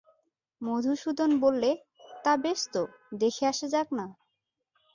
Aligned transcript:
মধূসূদন 0.61 1.31
বললে, 1.39 1.69
তা 2.23 2.33
বেশ 2.37 2.59
তো, 2.73 2.81
দেখে 3.13 3.43
আসা 3.47 3.67
যাক-না। 3.67 4.05